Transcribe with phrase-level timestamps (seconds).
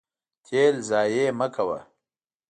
[0.45, 1.79] تیل ضایع مه کوه.